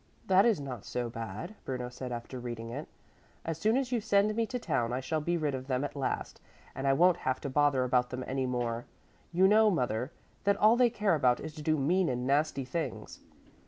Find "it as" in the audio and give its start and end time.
2.71-3.59